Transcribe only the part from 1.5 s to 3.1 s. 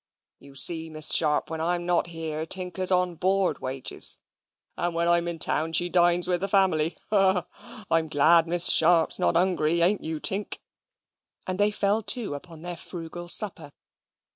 when I'm not here Tinker's